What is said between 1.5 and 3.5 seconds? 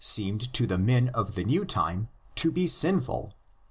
time to be sinful.